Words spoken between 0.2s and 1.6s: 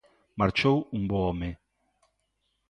Marchou un bo home.